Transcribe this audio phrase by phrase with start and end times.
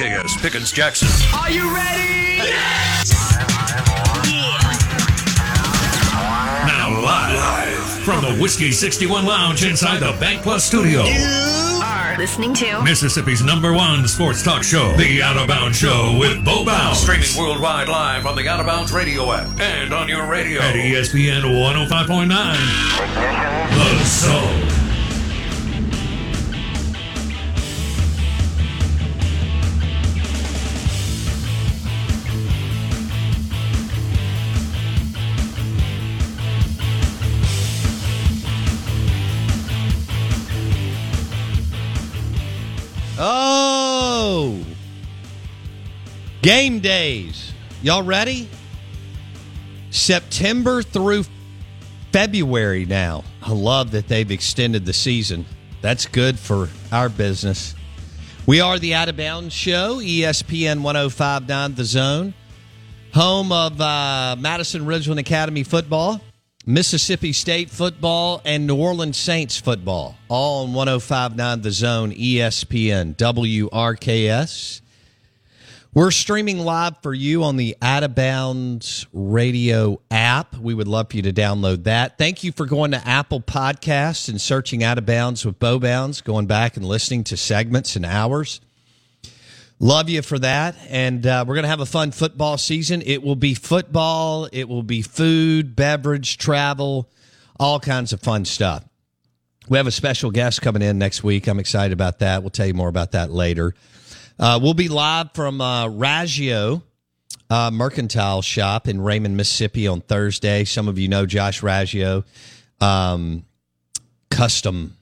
[0.00, 1.08] KS Pickens Jackson.
[1.38, 2.38] Are you ready?
[2.38, 3.12] Yes!
[6.64, 11.02] Now live from the Whiskey 61 Lounge inside the Bank Plus studio.
[11.02, 16.16] You Are listening to Mississippi's number one sports talk show, The Out of Bounds Show
[16.18, 17.00] with Bo Bounds.
[17.00, 20.76] Streaming worldwide live on the Out of Bounds radio app and on your radio at
[20.76, 23.98] ESPN 105.9.
[23.98, 24.79] The Zone.
[46.42, 47.52] Game days.
[47.82, 48.48] Y'all ready?
[49.90, 51.24] September through
[52.12, 53.24] February now.
[53.42, 55.46] I love that they've extended the season.
[55.80, 57.74] That's good for our business.
[58.46, 62.34] We are the Out of Bounds Show, ESPN 1059 The Zone,
[63.14, 66.20] home of uh, Madison Ridgeland Academy football,
[66.66, 70.16] Mississippi State football, and New Orleans Saints football.
[70.28, 74.79] All on 1059 The Zone, ESPN, WRKS.
[75.92, 80.56] We're streaming live for you on the Out of Bounds radio app.
[80.56, 82.16] We would love for you to download that.
[82.16, 86.20] Thank you for going to Apple Podcasts and searching Out of Bounds with Bo Bounds,
[86.20, 88.60] going back and listening to segments and hours.
[89.80, 90.76] Love you for that.
[90.88, 93.02] And uh, we're going to have a fun football season.
[93.04, 97.10] It will be football, it will be food, beverage, travel,
[97.58, 98.84] all kinds of fun stuff.
[99.68, 101.48] We have a special guest coming in next week.
[101.48, 102.44] I'm excited about that.
[102.44, 103.74] We'll tell you more about that later.
[104.40, 106.80] Uh, we'll be live from uh, Raggio
[107.50, 110.64] uh, Mercantile Shop in Raymond, Mississippi on Thursday.
[110.64, 112.24] Some of you know Josh Raggio.
[112.80, 113.44] Um,
[114.30, 114.96] custom.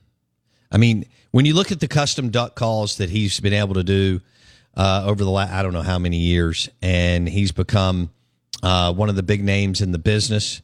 [0.72, 3.84] I mean, when you look at the custom duck calls that he's been able to
[3.84, 4.20] do
[4.76, 8.10] uh, over the last, I don't know how many years, and he's become
[8.64, 10.62] uh, one of the big names in the business.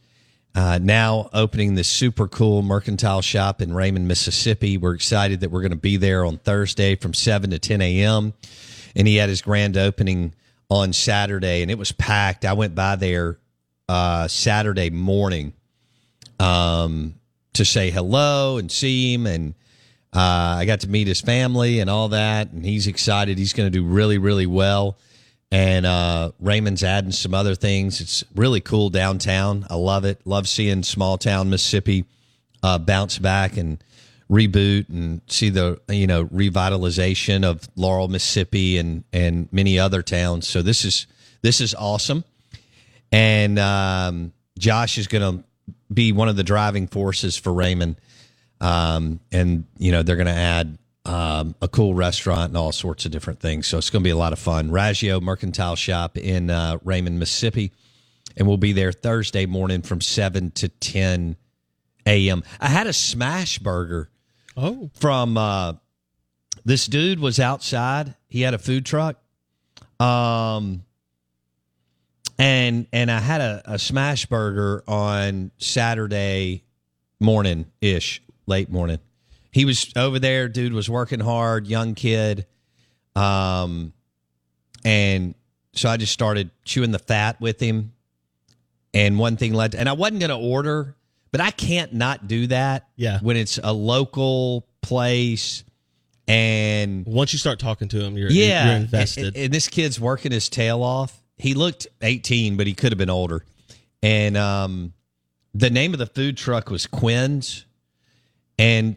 [0.54, 4.78] Uh, now opening this super cool mercantile shop in Raymond, Mississippi.
[4.78, 8.34] We're excited that we're going to be there on Thursday from 7 to 10 a.m.
[8.94, 10.32] And he had his grand opening
[10.70, 12.44] on Saturday, and it was packed.
[12.44, 13.38] I went by there
[13.88, 15.52] uh, Saturday morning
[16.38, 17.14] um,
[17.54, 19.26] to say hello and see him.
[19.26, 19.54] And
[20.12, 22.52] uh, I got to meet his family and all that.
[22.52, 23.38] And he's excited.
[23.38, 24.98] He's going to do really, really well.
[25.54, 28.00] And uh, Raymond's adding some other things.
[28.00, 29.64] It's really cool downtown.
[29.70, 30.20] I love it.
[30.24, 32.06] Love seeing small town Mississippi
[32.64, 33.78] uh, bounce back and
[34.28, 40.48] reboot and see the you know revitalization of Laurel, Mississippi, and and many other towns.
[40.48, 41.06] So this is
[41.42, 42.24] this is awesome.
[43.12, 45.44] And um, Josh is going to
[45.94, 47.94] be one of the driving forces for Raymond.
[48.60, 53.04] Um, and you know they're going to add um, a cool restaurant and all sorts
[53.04, 53.66] of different things.
[53.66, 54.70] So it's going to be a lot of fun.
[54.70, 57.72] Raggio Mercantile Shop in uh, Raymond, Mississippi,
[58.36, 61.36] and we'll be there Thursday morning from seven to ten
[62.06, 62.42] a.m.
[62.60, 64.10] I had a smash burger.
[64.56, 65.74] Oh, from uh,
[66.64, 68.14] this dude was outside.
[68.28, 69.16] He had a food truck.
[70.00, 70.84] Um,
[72.38, 76.64] and and I had a, a smash burger on Saturday
[77.20, 78.98] morning ish, late morning.
[79.54, 80.48] He was over there.
[80.48, 82.44] Dude was working hard, young kid.
[83.14, 83.92] Um,
[84.84, 85.36] and
[85.74, 87.92] so I just started chewing the fat with him
[88.92, 90.96] and one thing led to, and I wasn't going to order,
[91.30, 92.88] but I can't not do that.
[92.96, 93.20] Yeah.
[93.20, 95.62] when it's a local place,
[96.26, 99.26] and Once you start talking to him, you're yeah, you're invested.
[99.26, 101.22] And, and this kid's working his tail off.
[101.36, 103.44] He looked 18, but he could have been older.
[104.02, 104.94] And um,
[105.54, 107.66] the name of the food truck was Quinn's,
[108.58, 108.96] and.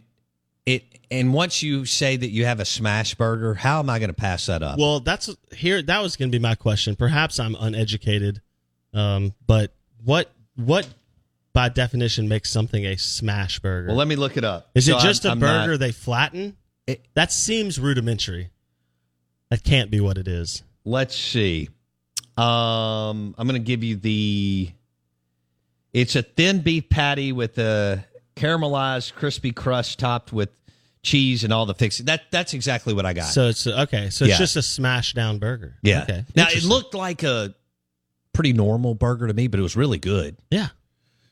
[1.09, 4.13] And once you say that you have a smash burger, how am I going to
[4.15, 4.77] pass that up?
[4.77, 5.81] Well, that's here.
[5.81, 6.95] That was going to be my question.
[6.98, 8.42] Perhaps I'm uneducated,
[8.94, 9.74] um, but
[10.04, 10.88] what what
[11.54, 13.88] by definition makes something a smash burger?
[13.88, 14.69] Well, let me look it up.
[14.75, 16.57] Is So it just I'm- a I'm burger not- they flatten?
[17.13, 18.50] that seems rudimentary.
[19.50, 20.63] That can't be what it is.
[20.83, 21.69] Let's see.
[22.38, 24.71] Um, I'm going to give you the.
[25.94, 28.06] It's a thin beef patty with a
[28.36, 30.50] caramelized crispy crust topped with
[31.07, 32.06] cheese and all the fixing.
[32.07, 33.25] That that's exactly what I got.
[33.27, 34.09] So it's okay.
[34.09, 34.38] So it's Yeah.
[34.38, 35.75] just a smash down burger.
[35.81, 36.04] yeah.
[36.04, 36.25] Okay.
[36.36, 37.56] Now it looked like a
[38.33, 40.36] pretty normal burger to me, but it was really good.
[40.51, 40.68] Yeah.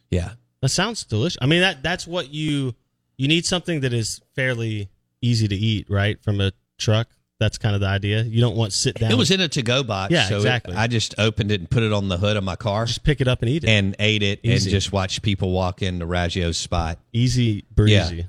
[0.09, 0.31] Yeah.
[0.61, 1.37] That sounds delicious.
[1.41, 2.73] I mean that that's what you
[3.17, 4.89] you need something that is fairly
[5.21, 6.21] easy to eat, right?
[6.23, 7.07] From a truck.
[7.37, 8.23] That's kind of the idea.
[8.23, 9.11] You don't want sit down.
[9.11, 10.09] It was in a to-go box.
[10.13, 10.73] Yeah, so it- exactly.
[10.75, 12.85] I just opened it and put it on the hood of my car.
[12.85, 13.69] Just pick it up and eat it.
[13.69, 14.53] and ate it Easy.
[14.69, 16.97] and just watched people walk into Raggio's spot.
[17.11, 18.15] Easy breezy.
[18.15, 18.23] Yeah.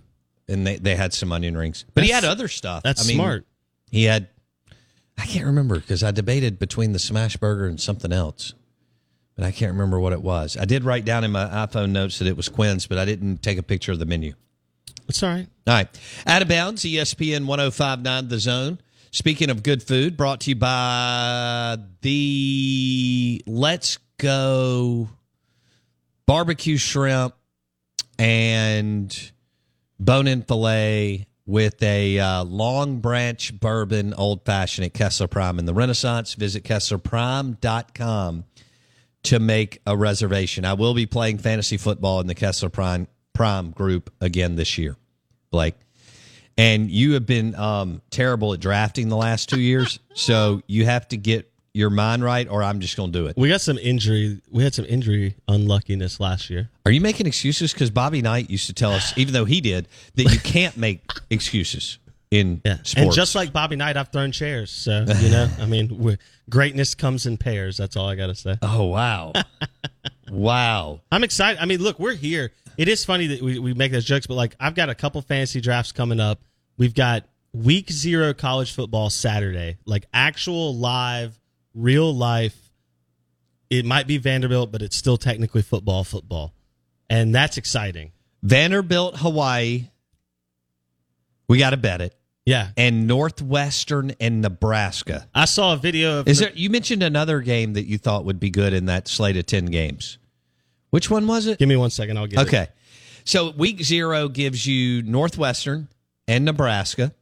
[0.48, 1.84] And they, they had some onion rings.
[1.94, 2.82] But he had other stuff.
[2.82, 3.46] that's I mean, smart.
[3.90, 4.28] He had
[5.18, 8.54] I can't remember because I debated between the smash burger and something else.
[9.34, 10.56] But I can't remember what it was.
[10.56, 13.42] I did write down in my iPhone notes that it was Quinn's, but I didn't
[13.42, 14.34] take a picture of the menu.
[15.08, 15.46] It's all right.
[15.66, 16.00] All right.
[16.26, 18.78] Out of bounds, ESPN 1059 The Zone.
[19.10, 25.10] Speaking of good food, brought to you by the Let's Go
[26.24, 27.34] barbecue shrimp
[28.18, 29.32] and
[29.98, 35.64] bone in filet with a uh, long branch bourbon old fashioned at Kessler Prime in
[35.64, 36.34] the Renaissance.
[36.34, 38.44] Visit KesslerPrime.com
[39.24, 40.64] to make a reservation.
[40.64, 44.96] I will be playing fantasy football in the Kessler Prime, Prime group again this year,
[45.50, 45.74] Blake.
[46.58, 50.00] And you have been um, terrible at drafting the last two years.
[50.14, 53.36] So you have to get your mind right, or I'm just going to do it.
[53.36, 54.40] We got some injury.
[54.50, 56.70] We had some injury unluckiness last year.
[56.86, 57.72] Are you making excuses?
[57.72, 61.02] Because Bobby Knight used to tell us, even though he did, that you can't make
[61.28, 61.98] excuses
[62.30, 62.94] in sports.
[62.94, 64.70] And just like Bobby Knight, I've thrown chairs.
[64.70, 66.18] So you know, I mean,
[66.48, 67.76] greatness comes in pairs.
[67.76, 68.56] That's all I got to say.
[68.62, 69.32] oh wow,
[70.30, 71.00] wow.
[71.12, 71.60] I'm excited.
[71.60, 72.52] I mean, look, we're here.
[72.78, 75.20] It is funny that we, we make those jokes, but like, I've got a couple
[75.22, 76.40] fantasy drafts coming up.
[76.76, 81.38] We've got week zero college football Saturday, like actual live,
[81.76, 82.56] real life.
[83.70, 86.54] It might be Vanderbilt, but it's still technically football, football.
[87.08, 88.12] And that's exciting.
[88.42, 89.88] Vanderbilt, Hawaii.
[91.48, 92.16] We got to bet it.
[92.44, 92.68] Yeah.
[92.76, 95.28] And Northwestern and Nebraska.
[95.34, 96.52] I saw a video of Is there?
[96.54, 99.66] You mentioned another game that you thought would be good in that slate of ten
[99.66, 100.18] games.
[100.90, 101.58] Which one was it?
[101.58, 102.18] Give me one second.
[102.18, 102.46] I'll get it.
[102.46, 102.68] Okay.
[103.24, 105.88] So week zero gives you Northwestern
[106.28, 107.12] and Nebraska,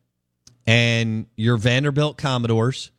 [0.67, 2.91] and your Vanderbilt Commodores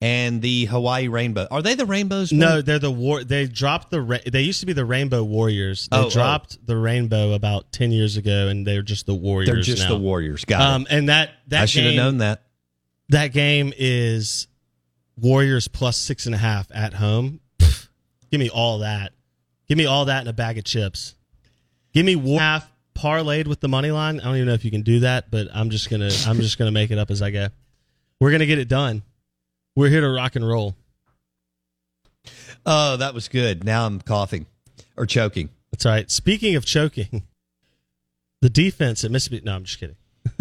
[0.00, 1.46] and the Hawaii Rainbow.
[1.50, 2.32] Are they the Rainbows?
[2.32, 3.24] No, they're the war.
[3.24, 4.00] They dropped the.
[4.02, 5.88] Ra- they used to be the Rainbow Warriors.
[5.90, 6.10] They Oh, oh.
[6.10, 9.48] dropped the Rainbow about ten years ago, and they're just the Warriors.
[9.48, 9.90] They're just now.
[9.90, 10.44] the Warriors.
[10.44, 10.88] Got um, it.
[10.90, 12.42] And that that I should have known that.
[13.10, 14.48] That game is
[15.16, 17.40] Warriors plus six and a half at home.
[17.58, 17.88] Pff,
[18.30, 19.12] give me all that.
[19.68, 21.14] Give me all that in a bag of chips.
[21.92, 24.20] Give me war half parlayed with the money line.
[24.20, 26.58] I don't even know if you can do that, but I'm just gonna I'm just
[26.58, 27.48] gonna make it up as I go.
[28.20, 29.02] We're gonna get it done.
[29.76, 30.74] We're here to rock and roll.
[32.64, 33.62] Oh, that was good.
[33.62, 34.46] Now I'm coughing
[34.96, 35.50] or choking.
[35.70, 36.10] That's all right.
[36.10, 37.24] Speaking of choking,
[38.40, 39.44] the defense at Mississippi.
[39.44, 39.96] No, I'm just kidding.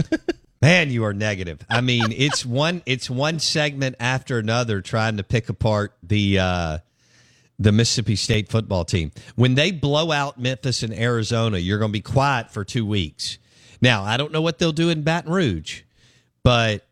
[0.62, 1.60] Man, you are negative.
[1.70, 6.78] I mean, it's one it's one segment after another trying to pick apart the uh
[7.60, 9.12] the Mississippi State football team.
[9.36, 13.38] When they blow out Memphis and Arizona, you're going to be quiet for 2 weeks.
[13.82, 15.84] Now, I don't know what they'll do in Baton Rouge,
[16.44, 16.86] but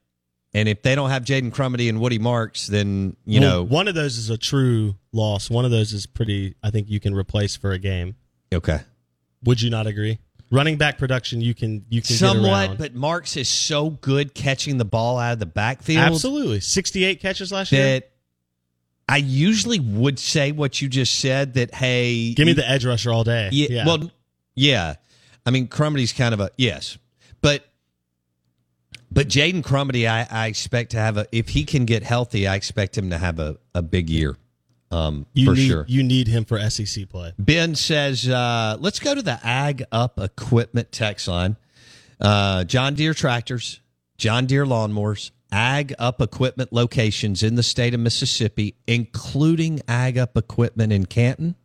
[0.54, 3.88] and if they don't have Jaden Crumedy and Woody Marks, then you Well, know one
[3.88, 5.50] of those is a true loss.
[5.50, 6.56] One of those is pretty.
[6.64, 8.16] I think you can replace for a game.
[8.54, 8.80] Okay.
[9.44, 10.20] Would you not agree?
[10.52, 14.86] Running back production, you can you can somewhat, but Marks is so good catching the
[14.86, 16.00] ball out of the backfield.
[16.04, 18.02] Absolutely, sixty-eight catches last year.
[19.10, 23.12] I usually would say what you just said that hey Give me the edge rusher
[23.12, 23.50] all day.
[23.52, 23.86] yeah, Yeah.
[23.86, 24.12] well
[24.56, 24.96] yeah
[25.46, 26.98] I mean Crumedy's kind of a yes
[27.42, 27.66] but
[29.14, 32.56] but Jaden Crumedy I, I expect to have a if he can get healthy I
[32.56, 34.36] expect him to have a, a big year
[34.92, 37.34] um you for need, sure You need him for SEC play.
[37.38, 41.58] Ben says, uh, let's go to the Ag Up Equipment text line.
[42.22, 43.82] Uh, John Deere tractors,
[44.18, 50.38] John Deere lawnmowers, Ag Up Equipment locations in the state of Mississippi, including Ag Up
[50.38, 51.56] Equipment in Canton,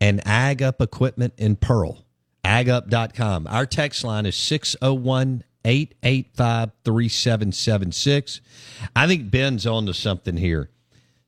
[0.00, 2.04] and Ag Up Equipment in Pearl.
[2.44, 3.46] AgUp.com.
[3.48, 8.40] Our text line is 601 885 3776.
[8.96, 10.70] I think Ben's on to something here.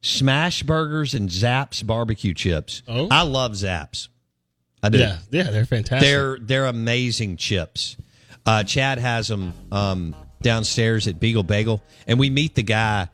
[0.00, 2.82] Smash burgers and Zapp's barbecue chips.
[2.88, 3.08] Oh.
[3.10, 4.08] I love Zapp's.
[4.82, 4.98] I do.
[4.98, 6.08] Yeah, yeah, they're fantastic.
[6.08, 7.96] They're they're amazing chips.
[8.44, 13.08] Uh, Chad has them um, downstairs at Beagle Bagel, and we meet the guy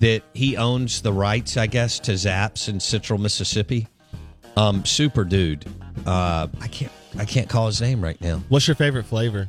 [0.00, 3.88] that he owns the rights, I guess, to Zapp's in Central Mississippi.
[4.56, 5.64] Um, super dude.
[6.06, 8.42] Uh, I can't I can't call his name right now.
[8.48, 9.48] What's your favorite flavor?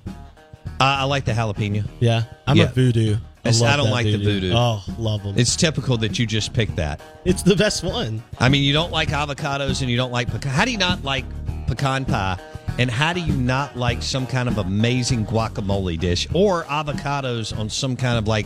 [0.79, 1.85] I, I like the jalapeno.
[1.99, 2.65] Yeah, I'm Yeah.
[2.65, 3.15] a voodoo.
[3.15, 4.53] I, It's- love I don't that like the voodoo.
[4.55, 5.35] Oh, love them.
[5.37, 6.99] It's typical that you just pick that.
[7.25, 8.23] It's the best one.
[8.39, 10.51] I mean, you don't like avocados and you don't like pecan.
[10.51, 11.25] How do you not like
[11.67, 12.39] pecan pie?
[12.79, 17.69] And how do you not like some kind of amazing guacamole dish or avocados on
[17.69, 18.45] some kind of like,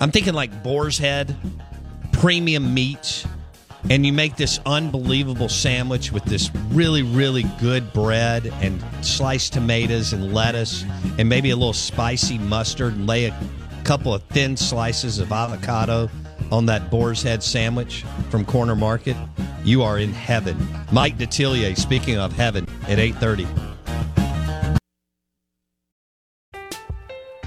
[0.00, 1.34] I'm thinking like boar's head,
[2.12, 3.24] premium meats,
[3.90, 10.12] and you make this unbelievable sandwich with this really, really good bread and sliced tomatoes
[10.12, 10.84] and lettuce
[11.18, 13.38] and maybe a little spicy mustard and lay a
[13.84, 16.08] couple of thin slices of avocado
[16.50, 19.16] on that boar's head sandwich from Corner Market,
[19.64, 20.56] you are in heaven.
[20.92, 23.46] Mike Detillier, speaking of heaven, at 830.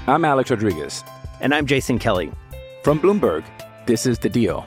[0.06, 1.04] I'm Alex Rodriguez.
[1.40, 2.32] And I'm Jason Kelly.
[2.82, 3.44] From Bloomberg,
[3.86, 4.66] this is The Deal.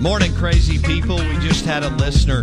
[0.00, 1.18] Morning, crazy people.
[1.18, 2.42] We just had a listener.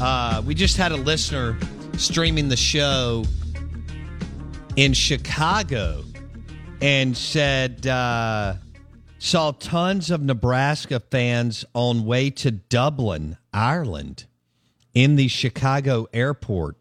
[0.00, 1.58] Uh, we just had a listener
[1.98, 3.26] streaming the show
[4.76, 6.04] in Chicago
[6.80, 8.54] and said uh,
[9.18, 14.24] saw tons of Nebraska fans on way to Dublin, Ireland,
[14.94, 16.76] in the Chicago airport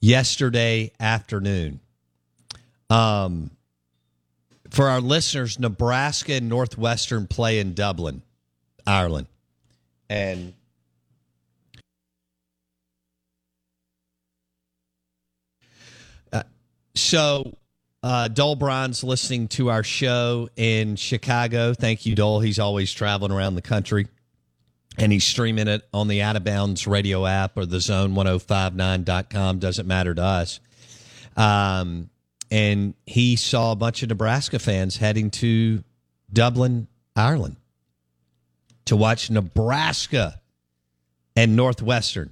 [0.00, 1.80] yesterday afternoon.
[2.90, 3.55] Um,
[4.70, 8.22] for our listeners, Nebraska and Northwestern play in Dublin,
[8.86, 9.26] Ireland.
[10.08, 10.54] And
[16.32, 16.42] uh,
[16.94, 17.56] so
[18.02, 21.74] uh, Dole Bryan's listening to our show in Chicago.
[21.74, 22.40] Thank you, Dole.
[22.40, 24.06] He's always traveling around the country.
[24.98, 29.58] And he's streaming it on the Out of Bounds radio app or the zone1059.com.
[29.58, 30.60] Doesn't matter to us.
[31.36, 32.08] Um,
[32.50, 35.82] and he saw a bunch of Nebraska fans heading to
[36.32, 37.56] Dublin, Ireland
[38.86, 40.40] to watch Nebraska
[41.34, 42.30] and Northwestern.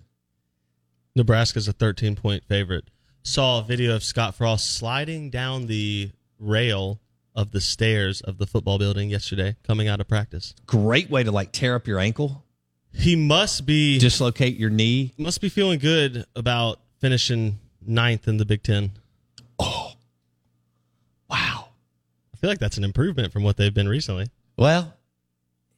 [1.14, 2.84] Nebraska's a 13 point favorite.
[3.22, 7.00] Saw a video of Scott Frost sliding down the rail
[7.34, 10.54] of the stairs of the football building yesterday coming out of practice.
[10.66, 12.44] Great way to like tear up your ankle,
[12.92, 15.12] He must be dislocate your knee.
[15.18, 18.92] must be feeling good about finishing ninth in the Big Ten.
[19.58, 21.68] Wow.
[22.32, 24.26] I feel like that's an improvement from what they've been recently.
[24.58, 24.92] Well,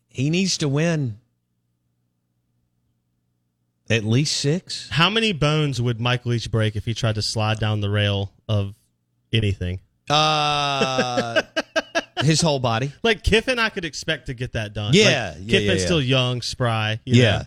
[0.08, 1.20] he needs to win
[3.88, 4.88] at least six.
[4.90, 8.32] How many bones would Mike Leach break if he tried to slide down the rail
[8.48, 8.74] of
[9.32, 9.78] anything?
[10.10, 11.42] Uh,
[12.24, 12.90] his whole body.
[13.04, 14.90] Like Kiffin, I could expect to get that done.
[14.92, 15.84] Yeah, Like, yeah, Kiffin's yeah, yeah.
[15.84, 16.98] still young, spry.
[17.04, 17.38] you Yeah.
[17.38, 17.44] know.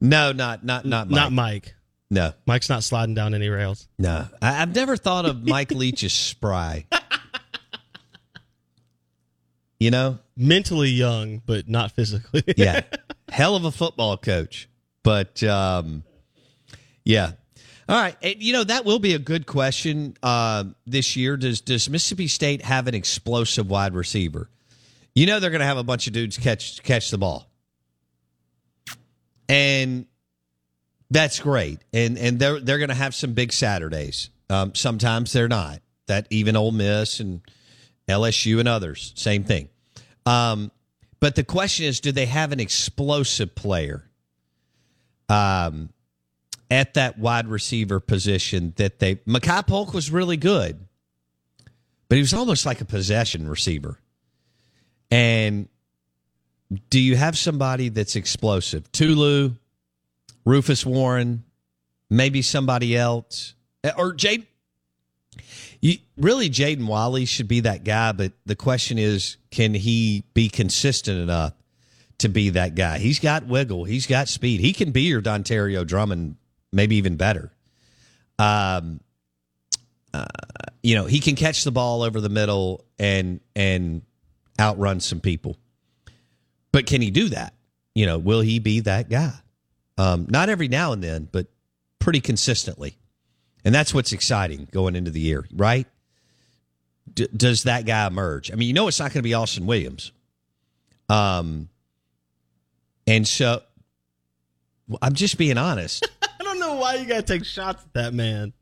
[0.00, 1.16] No, not not not Mike.
[1.16, 1.74] not Mike.
[2.10, 3.86] No, Mike's not sliding down any rails.
[3.98, 4.26] no.
[4.42, 6.86] I, I've never thought of Mike Leach as spry.
[9.78, 12.42] You know, Mentally young, but not physically.
[12.56, 12.82] yeah,
[13.28, 14.68] hell of a football coach.
[15.02, 16.02] But um,
[17.04, 17.32] yeah,
[17.88, 18.16] all right.
[18.22, 21.36] And, you know that will be a good question uh, this year.
[21.36, 24.50] Does does Mississippi State have an explosive wide receiver?
[25.14, 27.50] You know they're going to have a bunch of dudes catch catch the ball,
[29.48, 30.06] and
[31.10, 34.30] That's great, and and they're they're going to have some big Saturdays.
[34.50, 35.80] Um, sometimes they're not.
[36.08, 37.40] That even Ole Miss and
[38.08, 39.68] LSU and others, same thing.
[40.24, 40.70] Um,
[41.20, 44.08] but the question is, do they have an explosive player
[45.28, 45.90] um,
[46.70, 49.16] at that wide receiver position that they?
[49.16, 50.78] Makai Polk was really good,
[52.08, 53.98] but he was almost like a possession receiver.
[55.10, 55.68] And
[56.90, 58.90] do you have somebody that's explosive?
[58.92, 59.52] Tulu,
[60.44, 61.44] Rufus Warren,
[62.10, 63.54] maybe somebody else,
[63.96, 64.46] or Jade.
[65.80, 70.48] You, really, Jaden Walley should be that guy, but the question is, can he be
[70.48, 71.52] consistent enough
[72.18, 72.98] to be that guy?
[72.98, 76.36] He's got wiggle, he's got speed, he can be your Dontario Drummond,
[76.72, 77.52] maybe even better.
[78.38, 79.00] Um,
[80.12, 80.26] uh,
[80.82, 84.02] you know, he can catch the ball over the middle and and
[84.58, 85.56] outrun some people.
[86.72, 87.54] But can he do that?
[87.94, 89.32] You know, will he be that guy?
[89.98, 91.46] Um, not every now and then, but
[91.98, 92.98] pretty consistently.
[93.66, 95.88] And that's what's exciting going into the year, right?
[97.12, 98.52] D- does that guy emerge?
[98.52, 100.12] I mean, you know, it's not going to be Austin Williams.
[101.08, 101.68] Um,
[103.08, 103.62] and so
[105.02, 106.08] I'm just being honest.
[106.22, 108.52] I don't know why you got to take shots at that man.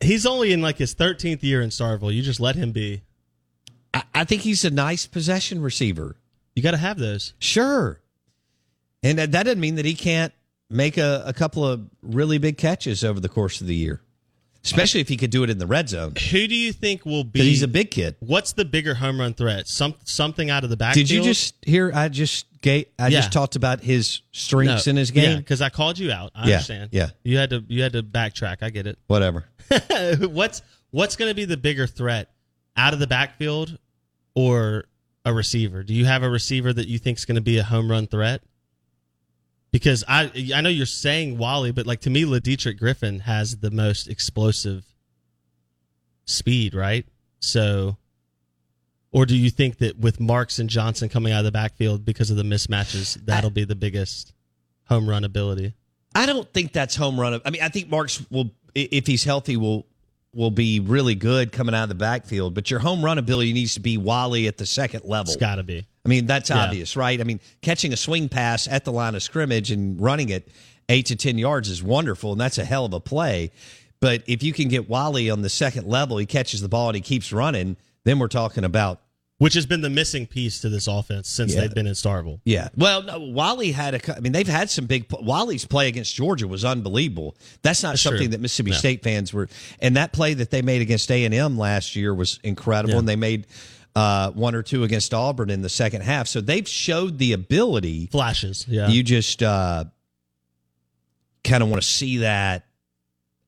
[0.00, 2.14] He's only in like his 13th year in Starkville.
[2.14, 3.02] You just let him be.
[3.92, 6.16] I, I think he's a nice possession receiver.
[6.56, 7.34] You got to have those.
[7.38, 8.00] Sure.
[9.02, 10.32] And that, that doesn't mean that he can't
[10.74, 14.02] make a, a couple of really big catches over the course of the year,
[14.64, 16.14] especially if he could do it in the red zone.
[16.30, 17.40] Who do you think will be?
[17.40, 18.16] He's a big kid.
[18.20, 19.68] What's the bigger home run threat?
[19.68, 21.06] Some something out of the backfield.
[21.08, 21.90] Did you just hear?
[21.94, 23.20] I just gave, I Yeah.
[23.20, 25.38] just talked about his strengths in his game.
[25.38, 26.32] because I called you out.
[26.34, 26.88] I Yeah, understand.
[26.92, 27.10] yeah.
[27.22, 28.58] you had to you had to backtrack.
[28.62, 28.98] I get it.
[29.06, 29.44] Whatever.
[30.20, 32.30] what's what's going to be the bigger threat
[32.76, 33.78] out of the backfield
[34.34, 34.84] or
[35.24, 35.82] a receiver?
[35.82, 38.06] Do you have a receiver that you think is going to be a home run
[38.06, 38.42] threat?
[39.74, 43.72] Because I I know you're saying Walley, but like to me, Lideatrick Griffin has the
[43.72, 44.84] most explosive
[46.26, 47.04] speed, right?
[47.40, 47.96] So,
[49.10, 52.30] or do you think that with Marks and Johnson coming out of the backfield because
[52.30, 54.32] of the mismatches, that'll be the biggest
[54.84, 55.74] home run ability?
[56.14, 57.40] I don't think that's home run.
[57.44, 59.88] I mean, I think Marks will, if he's healthy, will
[60.34, 62.54] will be really good coming out of the backfield.
[62.54, 65.32] But your home run ability needs to be Walley at the second level.
[65.32, 65.86] It's got to be.
[66.04, 66.64] I mean, that's Yeah.
[66.64, 67.20] obvious, right?
[67.20, 70.48] I mean, catching a swing pass at the line of scrimmage and running it
[70.88, 73.50] eight to 10 yards is wonderful, and that's a hell of a play.
[74.00, 76.96] But if you can get Walley on the second level, he catches the ball and
[76.96, 79.00] he keeps running, then we're talking about.
[79.44, 81.60] Which has been the missing piece to this offense since Yeah.
[81.60, 82.40] they've been in Starkville.
[82.46, 82.70] Yeah.
[82.78, 84.16] Well, no, Walley had a.
[84.16, 85.06] I mean, they've had some big.
[85.10, 87.36] Walley's play against Georgia was unbelievable.
[87.60, 88.28] That's not That's something true.
[88.28, 88.76] that Mississippi No.
[88.78, 89.50] State fans were.
[89.80, 92.94] And that play that they made against A and M last year was incredible.
[92.94, 92.98] Yeah.
[93.00, 93.46] And they made
[93.94, 96.26] uh, one or two against Auburn in the second half.
[96.26, 98.06] So they've showed the ability.
[98.06, 98.64] Flashes.
[98.66, 98.88] Yeah.
[98.88, 99.84] You just uh,
[101.44, 102.63] kind of want to see that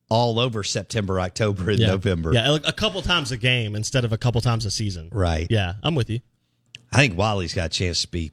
[0.09, 1.88] all over September, October, and yeah.
[1.88, 2.33] November.
[2.33, 5.09] Yeah, like a couple times a game instead of a couple times a season.
[5.12, 5.47] Right.
[5.51, 6.21] Yeah, I'm with you.
[6.92, 8.33] I think Walley's got a chance to be.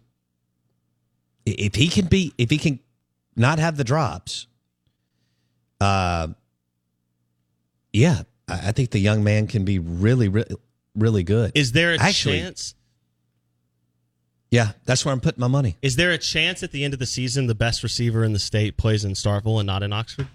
[1.46, 2.80] If he can be, if he can
[3.36, 4.48] not have the drops,
[5.82, 6.28] uh,
[7.92, 10.56] yeah, I I think the young man can be really, really,
[10.96, 11.52] really good.
[11.56, 12.76] Is there a Actually, chance?
[14.52, 15.78] Yeah, that's where I'm putting my money.
[15.82, 18.40] Is there a chance at the end of the season the best receiver in the
[18.40, 20.28] state plays in Starkville and not in Oxford?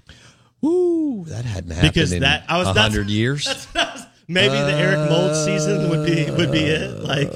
[0.65, 3.45] Ooh, that hadn't happened Because in that I was a hundred years.
[3.47, 7.03] That's what I was, maybe the Eric Moulds season would be would be it.
[7.03, 7.33] Like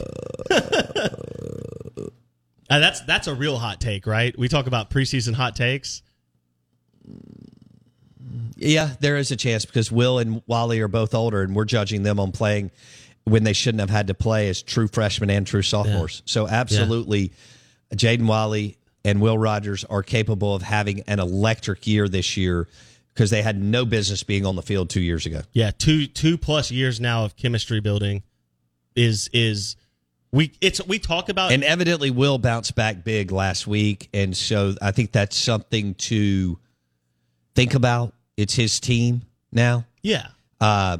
[2.72, 4.36] Uh, that's that's a real hot take, right?
[4.38, 6.00] We talk about preseason hot takes.
[8.56, 12.02] Yeah, there is a chance because Will and Walley are both older, and we're judging
[12.02, 12.70] them on playing
[13.24, 16.22] when they shouldn't have had to play as true freshmen and true sophomores.
[16.24, 17.32] So, absolutely,
[17.94, 22.68] Jaden Walley and Will Rogers are capable of having an electric year this year
[23.14, 25.42] because they had no business being on the field two years ago.
[25.52, 28.22] Yeah, two two plus years now of chemistry building
[28.94, 29.76] is is
[30.30, 34.74] we it's we talk about And evidently, Will bounce back big last week, and so
[34.80, 36.58] I think that's something to
[37.54, 38.14] think about.
[38.36, 39.22] It's his team
[39.52, 39.84] now.
[40.02, 40.28] yeah.
[40.60, 40.98] Uh,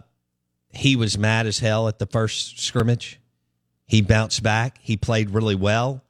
[0.71, 3.21] he was mad as hell at the first scrimmage.
[3.87, 4.79] He bounced back.
[4.81, 6.03] He played really well.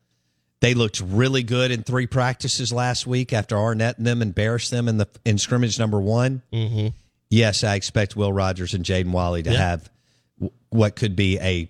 [0.62, 4.86] They looked really good in three practices last week after Arnett and them embarrassed them
[4.86, 6.40] in the in scrimmage number one.
[6.52, 6.96] Mm-hmm.
[7.30, 9.58] Yes, I expect Will Rogers and Jaden Walley to Yeah.
[9.58, 9.90] have
[10.38, 11.68] w- what could be a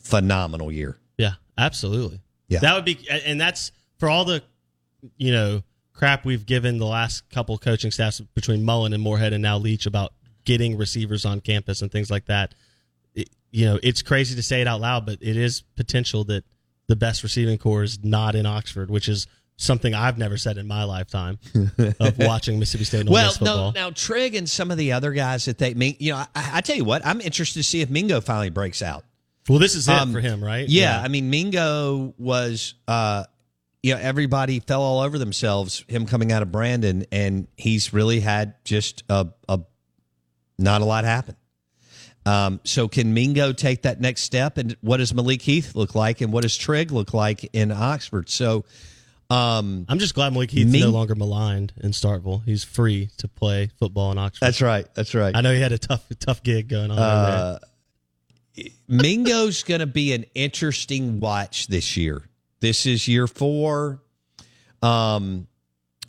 [0.00, 0.98] phenomenal year.
[1.16, 2.20] Yeah, absolutely.
[2.48, 2.58] Yeah.
[2.58, 4.42] That would be, and that's for all the,
[5.16, 9.40] you know, crap we've given the last couple coaching staffs between Mullen and Moorhead and
[9.42, 12.54] now Leach about getting receivers on campus and things like that.
[13.14, 16.44] It, you know, it's crazy to say it out loud, but it is potential that
[16.88, 20.66] the best receiving core is not in Oxford, which is something I've never said in
[20.66, 21.38] my lifetime
[22.00, 23.72] of watching Mississippi State and Ole well, Miss football.
[23.72, 26.26] no, now Trigg and some of the other guys that they mean, you know, I,
[26.54, 29.04] I tell you what, I'm interested to see if Mingo finally breaks out.
[29.48, 30.68] Well, this is it Um, for him, right?
[30.68, 33.24] Yeah, I mean, Mingo was, uh,
[33.82, 35.84] you know, everybody fell all over themselves.
[35.88, 39.60] Him coming out of Brandon, and he's really had just a, a
[40.58, 41.34] not a lot happen.
[42.24, 44.56] Um, so can Mingo take that next step?
[44.58, 46.20] And what does Malik Heath look like?
[46.20, 48.28] And what does Trigg look like in Oxford?
[48.30, 48.64] So,
[49.28, 52.44] um, I'm just glad Malik Heath's Min- no longer maligned in Starkville.
[52.44, 54.44] He's free to play football in Oxford.
[54.44, 54.86] That's right.
[54.94, 55.34] That's right.
[55.34, 56.98] I know he had a tough, tough gig going on.
[56.98, 57.58] Uh,
[58.86, 62.22] Mingo's going to be an interesting watch this year.
[62.60, 64.00] This is year four.
[64.82, 65.48] Um,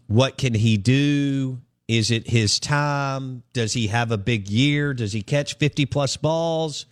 [0.07, 1.59] what can he do?
[1.93, 3.43] Is it his time?
[3.53, 4.95] Does he have a big year?
[4.95, 6.87] Does he catch 50 plus balls?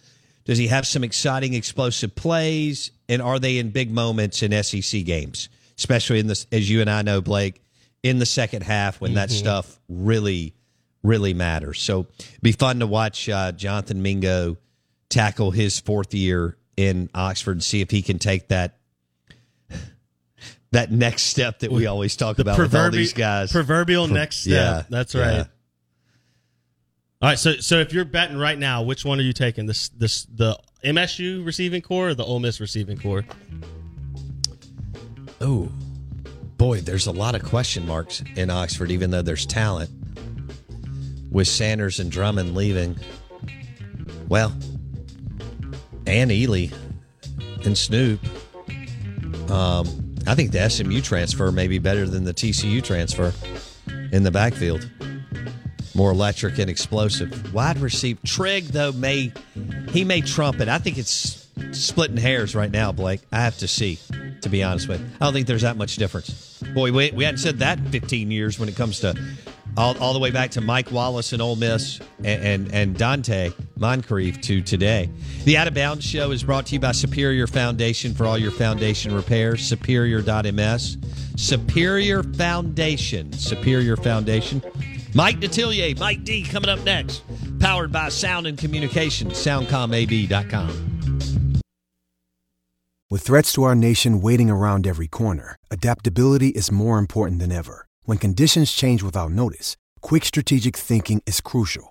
[0.46, 2.92] Does he have some exciting, explosive plays?
[3.10, 6.90] And are they in big moments in SEC games, especially in this, as you and
[6.90, 7.64] I know, Blake,
[8.04, 9.40] in the second half when that Mhm.
[9.40, 10.54] stuff really,
[11.02, 11.82] really matters.
[11.82, 14.58] So it'd be fun to watch uh, Jonathan Mingo
[15.10, 18.78] tackle his fourth year in Oxford and see if he can take that
[20.72, 23.52] that next step that we always talk about with all these guys.
[23.52, 24.52] Proverbial Pro- next step.
[24.52, 25.22] Yeah, That's yeah.
[25.38, 25.48] right.
[27.22, 29.68] All right, so so if you're betting right now, which one are you taking?
[29.68, 33.24] This this the MSU receiving core or the Ole Miss receiving core?
[35.40, 35.72] Oh,
[36.58, 39.92] boy, there's a lot of question marks in Oxford, even though there's talent.
[41.30, 42.98] With Sanders and Drummond leaving,
[44.28, 44.52] well,
[46.08, 46.74] and Ealy
[47.64, 48.20] and Snoop.
[49.50, 53.34] Um, I think the SMU transfer may be better than the TCU transfer
[54.12, 54.90] in the backfield.
[55.94, 57.54] More electric and explosive.
[57.54, 59.34] Wide receiver Trigg though may
[59.90, 60.70] he may trump it.
[60.70, 63.22] I think it's splitting hairs right now, Blake.
[63.32, 64.00] I have to see,
[64.42, 65.08] to be honest with you.
[65.20, 66.62] I don't think there's that much difference.
[66.74, 69.16] Boy, we, we hadn't said that in 15 years when it comes to
[69.78, 73.54] all, all the way back to Mike Wallace and Ole Miss and, and, and Donte
[73.82, 75.10] Moncrief to today.
[75.44, 78.52] The Out of Bounds show is brought to you by Superior Foundation for all your
[78.52, 80.98] foundation repairs, superior.ms.
[81.36, 83.34] Superior Foundation.
[83.34, 84.62] Superior Foundation.
[85.14, 87.24] Mike Detillier, Mike D coming up next.
[87.60, 90.92] Powered by Sound and Communications, soundcomav.com.
[93.10, 97.86] With threats to our nation waiting around every corner, adaptability is more important than ever.
[98.04, 101.91] When conditions change without notice, quick strategic thinking is crucial.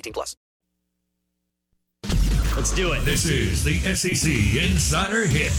[0.01, 0.35] 18 plus.
[2.55, 3.05] Let's do it.
[3.05, 4.29] This is the SEC
[4.61, 5.53] Insider Hit.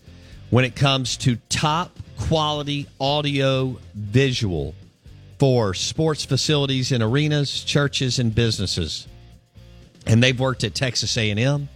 [0.50, 4.74] when it comes to top quality audio visual
[5.38, 9.06] for sports facilities and arenas, churches, and businesses.
[10.06, 11.68] And they've worked at Texas A&M,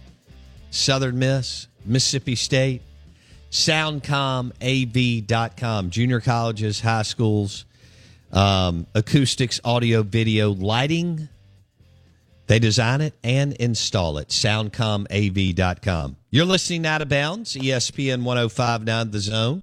[0.71, 2.81] Southern Miss, Mississippi State,
[3.51, 7.65] soundcomav.com junior colleges high schools
[8.31, 11.29] um, acoustics audio video lighting
[12.51, 14.27] they design it and install it.
[14.29, 19.61] Soundcomav.com you're listening out of bounds espn 1059 the zone.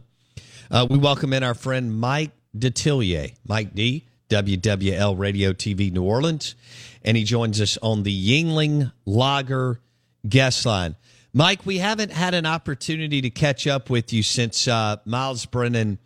[0.70, 6.54] Uh, we welcome in our friend Mike Detillier, Mike D, WWL Radio TV New Orleans,
[7.02, 9.80] and he joins us on the Yuengling Lager
[10.28, 10.94] guest line.
[11.32, 15.98] Mike, we haven't had an opportunity to catch up with you since uh, Myles Brennan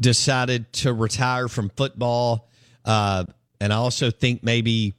[0.00, 2.48] decided to retire from football.
[2.82, 3.24] Uh,
[3.60, 4.94] and I also think maybe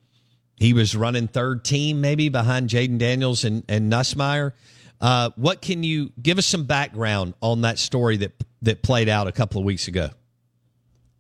[0.57, 4.53] he was running third team, maybe behind Jayden Daniels and, and Nussmeier.
[5.01, 9.27] Uh, what can you give us some background on that story that that played out
[9.27, 10.09] a couple of weeks ago?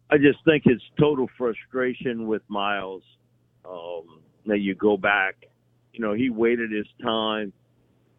[0.09, 3.03] I just think it's total frustration with Myles.
[3.65, 5.35] Um, that you go back,
[5.93, 7.53] you know, he waited his time.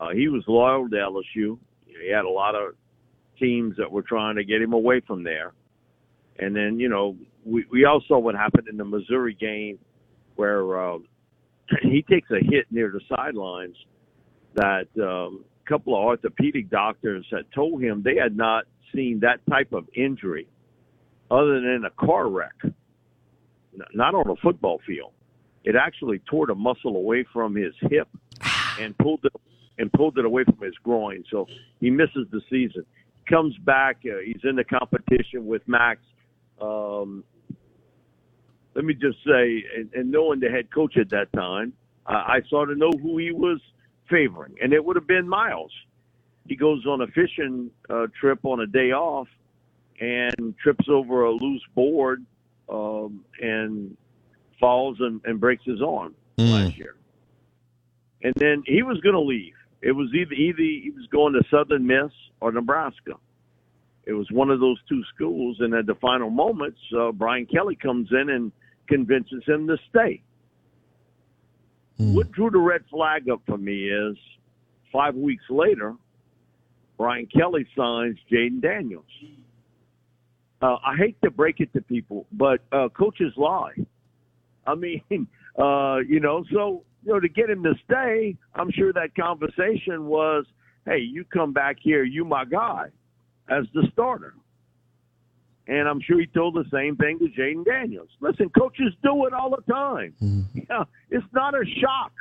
[0.01, 1.59] Uh, he was loyal to LSU.
[1.87, 2.75] He had a lot of
[3.39, 5.53] teams that were trying to get him away from there.
[6.39, 9.79] And then, you know, we, we all saw what happened in the Missouri game
[10.37, 10.99] where uh,
[11.83, 13.77] he takes a hit near the sidelines
[14.55, 19.41] that um, a couple of orthopedic doctors had told him they had not seen that
[19.51, 20.47] type of injury
[21.31, 22.55] other than a car wreck,
[23.95, 25.13] not on a football field.
[25.65, 28.09] It actually tore the muscle away from his hip
[28.81, 29.33] and pulled it
[29.79, 31.25] and pulled it away from his groin.
[31.31, 31.47] So
[31.81, 32.85] he misses the season.
[33.29, 33.99] Comes back.
[34.05, 36.01] Uh, he's in the competition with Max.
[36.61, 37.25] Um,
[38.75, 41.73] let me just say, and, and knowing the head coach at that time,
[42.07, 43.61] uh, I sort of know who he was
[44.11, 45.73] favoring, and it would have been Myles.
[46.47, 49.29] He goes on a fishing uh, trip on a day off
[50.01, 52.25] and trips over a loose board
[52.69, 53.97] um, and
[54.61, 56.53] falls and, and breaks his arm mm.
[56.53, 56.97] last year.
[58.23, 59.55] And then he was going to leave.
[59.81, 62.11] It was either either he was going to Southern Miss
[62.41, 63.15] or Nebraska.
[64.07, 67.77] It was one of those two schools, and at the final moments, uh, Brian Kelly
[67.77, 68.53] comes in and
[68.89, 70.23] convinces him to stay.
[72.01, 72.15] Mm.
[72.15, 74.17] What drew the red flag up for me is
[74.93, 75.95] five weeks later,
[76.99, 79.05] Brian Kelly signs Jayden Daniels.
[80.63, 83.75] Uh, I hate to break it to people, but uh, coaches lie.
[84.67, 85.03] I mean,
[85.59, 90.07] uh, you know, so you know to get him to stay, I'm sure that conversation
[90.07, 90.47] was,
[90.87, 92.87] "Hey, you come back here, you my guy,
[93.51, 94.35] as the starter."
[95.67, 98.11] And I'm sure he told the same thing to Jayden Daniels.
[98.21, 100.15] Listen, coaches do it all the time.
[100.69, 102.13] Yeah, it's not a shock.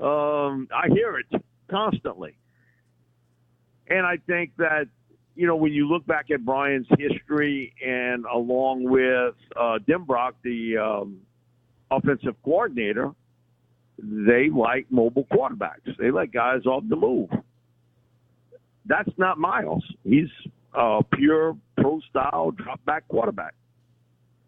[0.00, 2.36] Um, I hear it constantly.
[3.88, 4.86] And I think that,
[5.34, 10.76] you know, when you look back at Brian's history and along with uh, Denbrock, the
[10.76, 11.20] um,
[11.90, 13.12] offensive coordinator,
[13.98, 15.96] they like mobile quarterbacks.
[15.98, 17.30] They like guys off the move.
[18.86, 19.84] That's not Myles.
[20.02, 20.28] He's
[20.74, 23.54] a pure pro style drop back quarterback.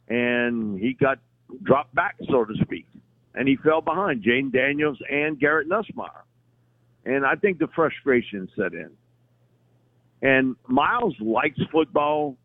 [0.08, 1.18] And he got
[1.62, 2.86] dropped back, so to speak.
[3.34, 6.22] And he fell behind Jayden Daniels and Garrett Nussmeier.
[7.04, 8.90] And I think the frustration set in.
[10.22, 12.36] And Myles likes football.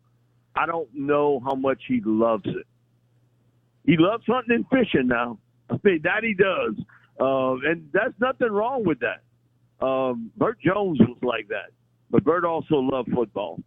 [0.54, 2.66] I don't know how much he loves it.
[3.84, 5.38] He loves hunting and fishing now.
[5.70, 6.74] I mean, that he does.
[7.18, 9.22] Uh, and that's nothing wrong with that.
[9.84, 11.70] Um, Bert Jones was like that.
[12.10, 13.58] But Bert also loved football.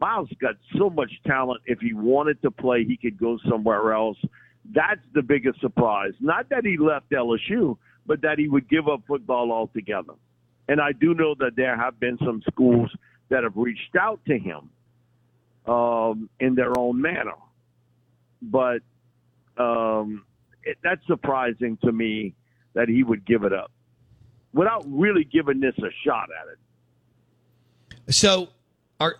[0.00, 1.62] Myles got so much talent.
[1.66, 4.18] If he wanted to play, he could go somewhere else.
[4.74, 6.12] That's the biggest surprise.
[6.20, 7.76] Not that he left LSU,
[8.06, 10.14] but that he would give up football altogether.
[10.68, 12.90] And I do know that there have been some schools
[13.28, 14.70] that have reached out to him
[15.66, 17.34] um, in their own manner.
[18.42, 18.80] But
[19.56, 20.24] um,
[20.62, 22.34] it, that's surprising to me
[22.74, 23.70] that he would give it up
[24.52, 28.14] without really giving this a shot at it.
[28.14, 28.48] So,
[29.00, 29.16] are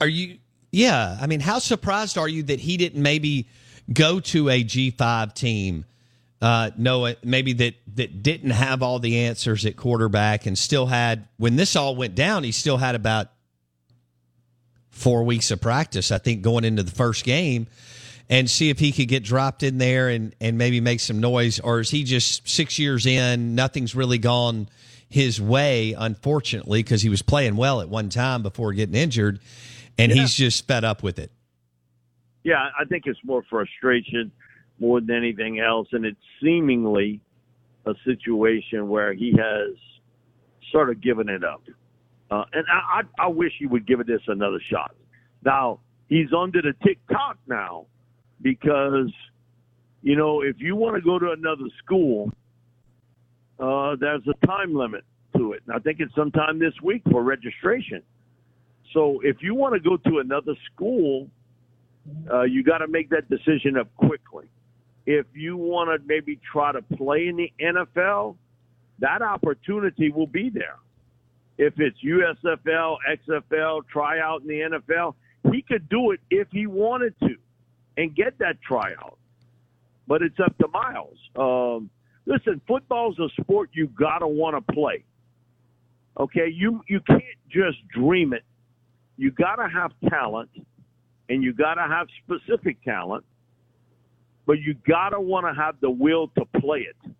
[0.00, 0.38] are you?
[0.70, 3.48] Yeah, I mean, how surprised are you that he didn't maybe
[3.92, 5.84] go to a G five team?
[6.40, 11.26] Uh, no, maybe that that didn't have all the answers at quarterback and still had
[11.36, 13.28] when this all went down, he still had about
[14.90, 16.12] four weeks of practice.
[16.12, 17.66] I think going into the first game
[18.28, 21.58] and see if he could get dropped in there and and maybe make some noise,
[21.60, 23.54] or is he just six years in?
[23.54, 24.68] Nothing's really gone
[25.08, 29.40] his way, unfortunately, because he was playing well at one time before getting injured,
[29.96, 30.22] and Yeah.
[30.22, 31.30] he's just fed up with it.
[32.44, 34.30] Yeah, I think it's more frustration
[34.80, 37.20] more than anything else, and it's seemingly
[37.84, 39.74] a situation where he has
[40.70, 41.62] sort of given it up.
[42.30, 44.94] Uh, and I, I, I wish he would give it this another shot.
[45.44, 47.86] Now he's under the TikTok now
[48.42, 49.10] because
[50.02, 52.30] you know if you want to go to another school,
[53.58, 55.04] uh, there's a time limit
[55.36, 55.62] to it.
[55.66, 58.02] And I think it's sometime this week for registration.
[58.92, 61.28] So if you want to go to another school,
[62.32, 64.46] uh, you got to make that decision up quickly.
[65.06, 68.36] If you want to maybe try to play in the NFL,
[69.00, 70.76] that opportunity will be there.
[71.56, 72.96] If it's USFL,
[73.28, 75.14] XFL, tryout in the NFL,
[75.52, 77.36] he could do it if he wanted to
[77.96, 79.18] and get that tryout.
[80.06, 81.18] But it's up to Myles.
[81.36, 81.90] Um,
[82.28, 85.02] listen, football's a sport you gotta want to play.
[86.20, 88.44] Okay, you you can't just dream it.
[89.16, 90.50] You gotta have talent,
[91.28, 93.24] and you gotta have specific talent,
[94.46, 97.12] but you gotta want to have the will to play it.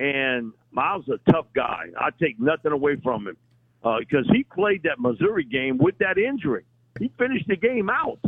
[0.00, 1.84] And Myles is a tough guy.
[1.98, 3.36] I take nothing away from him
[3.82, 6.64] because uh, he played that Missouri game with that injury.
[6.98, 8.18] He finished the game out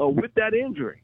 [0.00, 1.02] uh, with that injury.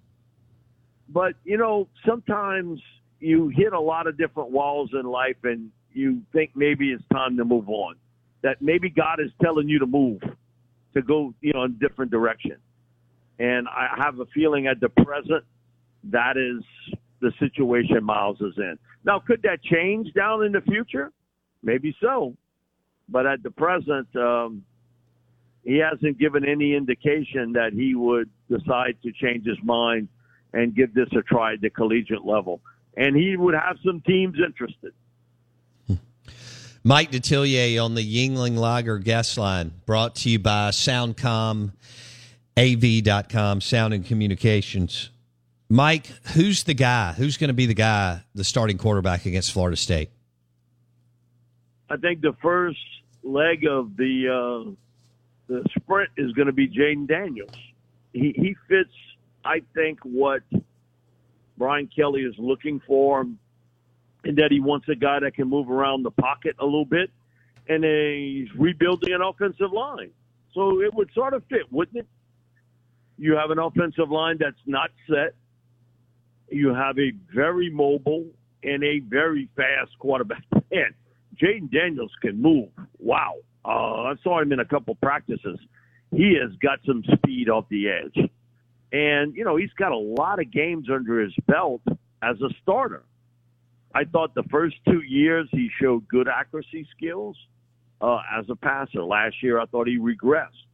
[1.09, 2.81] But you know, sometimes
[3.21, 7.37] you hit a lot of different walls in life, and you think maybe it's time
[7.37, 7.97] to move on.
[8.43, 10.21] That maybe God is telling you to move,
[10.95, 12.57] to go, you know, in different direction.
[13.39, 15.45] And I have a feeling at the present
[16.05, 16.65] that is
[17.21, 18.79] the situation Myles is in.
[19.05, 21.13] Now, could that change down in the future?
[21.63, 22.37] Maybe so.
[23.09, 24.65] But at the present, um,
[25.65, 30.09] he hasn't given any indication that he would decide to change his mind
[30.53, 32.61] and give this a try at the collegiate level.
[33.01, 34.93] And he would have some teams interested.
[36.85, 41.73] Mike Detillier on the Yuengling Lager guest line, brought to you by Soundcom,
[42.59, 45.09] AV.com, Sound and Communications.
[45.71, 47.15] Mike, who's the guy?
[47.15, 50.11] Who's going to be the guy, the starting quarterback against Florida State?
[51.89, 52.79] I think the first
[53.23, 54.71] leg of the uh,
[55.49, 57.57] the sprint is going to be Jayden Daniels.
[58.13, 58.93] He he fits,
[59.43, 60.43] I think, what
[61.61, 63.21] Brian Kelly is looking for,
[64.25, 67.11] and that he wants a guy that can move around the pocket a little bit,
[67.69, 70.11] and he's rebuilding an offensive line.
[70.55, 72.07] So it would sort of fit, wouldn't it?
[73.19, 75.35] You have an offensive line that's not set.
[76.51, 78.25] You have a very mobile
[78.63, 80.43] and a very fast quarterback.
[80.73, 80.95] And
[81.37, 82.69] Jayden Daniels can move.
[82.99, 83.35] Wow.
[83.65, 83.69] Uh,
[84.05, 85.59] I saw him in a couple practices.
[86.15, 88.31] He has got some speed off the edge.
[88.93, 91.83] And, you know, he's got a lot of games under his belt
[92.23, 93.05] as a starter.
[93.95, 97.37] I thought the first two years he showed good accuracy skills
[98.01, 99.03] uh, as a passer.
[99.03, 100.67] Last year, I thought he regressed.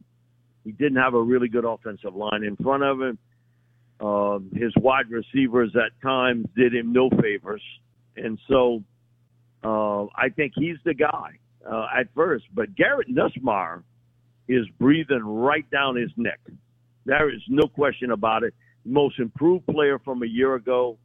[0.63, 3.17] He didn't have a really good offensive line in front of him.
[3.99, 7.61] Uh, his wide receivers at times did him no favors.
[8.15, 8.83] And so
[9.63, 12.45] uh, I think he's the guy uh, at first.
[12.53, 13.83] But Garrett Nussmeier
[14.47, 16.39] is breathing right down his neck.
[17.07, 18.53] There is no question about it.
[18.83, 20.97] Most improved player from a year ago.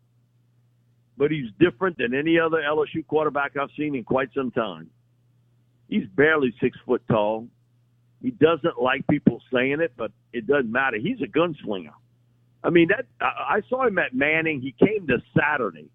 [1.16, 4.90] But he's different than any other LSU quarterback I've seen in quite some time.
[5.88, 7.46] He's barely six foot tall.
[8.20, 10.96] He doesn't like people saying it, but it doesn't matter.
[11.00, 11.92] He's a gunslinger.
[12.64, 14.60] I mean, that I, saw him at Manning.
[14.60, 15.88] He came to Saturday.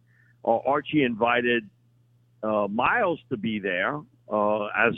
[0.46, 1.64] Uh, Archie invited
[2.44, 4.00] uh, Myles to be there
[4.32, 4.94] uh, as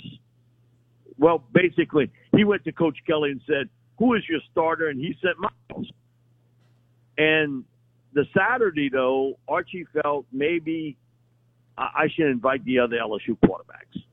[1.17, 1.43] well.
[1.51, 3.69] Basically, he went to Coach Kelly and said,
[3.99, 5.91] "Who is your starter?" And he said Myles.
[7.17, 7.63] And
[8.13, 10.97] the Saturday though, Archie felt maybe
[11.77, 14.03] I, should invite the other LSU quarterbacks.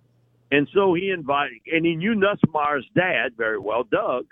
[0.52, 4.26] And so he invited, and he knew Nussmeier's dad very well, Doug.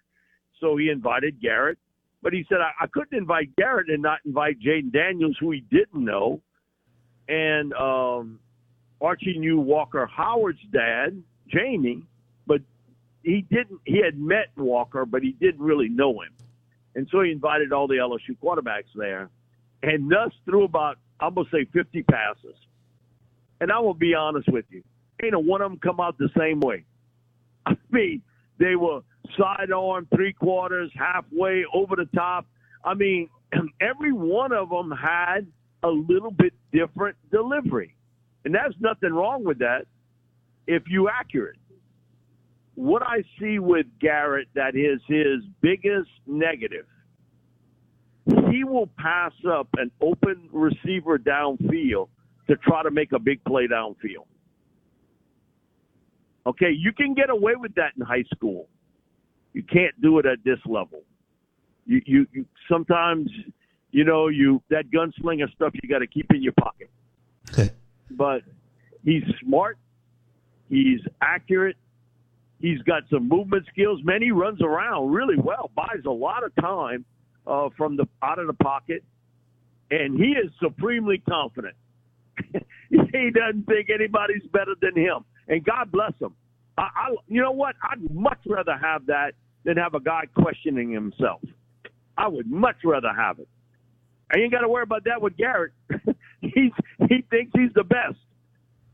[0.61, 1.79] So he invited Garrett.
[2.23, 5.65] But he said, I, I couldn't invite Garrett and not invite Jayden Daniels, who he
[5.71, 6.41] didn't know.
[7.29, 8.39] And um,
[9.01, 12.03] Archie knew Walker Howard's dad, Jamie,
[13.25, 13.81] he didn't.
[13.85, 16.33] He had met Walker, but he didn't really know him.
[16.95, 19.31] And so he invited all the LSU quarterbacks there.
[19.83, 22.55] And Nuss threw about, I'm to say, 50 passes.
[23.61, 24.83] And I will be honest with you,
[25.23, 26.85] ain't a one of them come out the same way.
[27.67, 28.23] I mean,
[28.59, 29.01] they were
[29.39, 32.47] sidearm, three quarters, halfway, over the top.
[32.85, 33.29] I mean,
[33.81, 35.47] every one of them had
[35.83, 37.95] a little bit different delivery.
[38.45, 39.87] And there's nothing wrong with that
[40.67, 41.57] if you accurate.
[42.75, 46.87] What I see with Garrett that is his biggest negative,
[48.51, 52.09] he will pass up an open receiver downfield
[52.49, 54.27] to try to make a big play downfield.
[56.47, 58.69] Okay, you can get away with that in high school.
[59.53, 61.03] You can't do it at this level.
[61.87, 63.31] You, you, you sometimes,
[63.93, 66.91] you know, you that gunslinger stuff you got to keep in your pocket.
[68.11, 68.43] but
[69.05, 69.79] he's smart.
[70.69, 71.77] He's accurate.
[72.65, 74.01] He's got some movement skills.
[74.05, 75.71] Man, he runs around really well.
[75.77, 77.05] Buys a lot of time
[77.47, 79.05] uh, from the out of the pocket,
[79.91, 81.75] and he is supremely confident.
[82.89, 86.35] he doesn't think anybody's better than him, and God bless him.
[86.79, 87.77] I, I, you know what?
[87.83, 89.33] I'd much rather have that
[89.65, 91.43] than have a guy questioning himself.
[92.17, 93.49] I would much rather have it.
[94.35, 95.73] I ain't got to worry about that with Garrett.
[96.41, 96.73] he's
[97.11, 98.17] he thinks he's the best,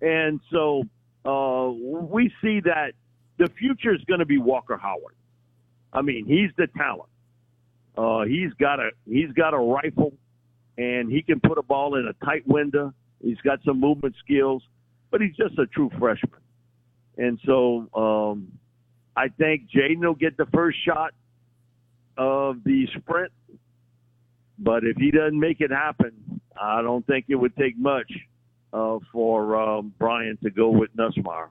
[0.02, 0.82] and so
[1.24, 2.94] uh, we see that
[3.40, 5.14] the future is going to be Walker Howard.
[5.92, 7.08] I mean, he's the talent.
[7.96, 10.12] Uh, he's got a he's got a rifle,
[10.78, 12.92] and he can put a ball in a tight window.
[13.20, 14.62] He's got some movement skills,
[15.10, 16.40] but he's just a true freshman.
[17.16, 18.52] And so um,
[19.16, 21.12] I think Jayden will get the first shot
[22.16, 23.32] of the sprint.
[24.58, 28.12] But if he doesn't make it happen, I don't think it would take much
[28.72, 31.48] uh, for um, Brian to go with Nussmeier.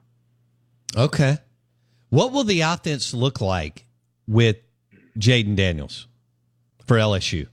[0.96, 1.38] Okay.
[2.10, 3.86] What will the offense look like
[4.26, 4.56] with
[5.16, 6.08] Jayden Daniels
[6.84, 7.46] for LSU?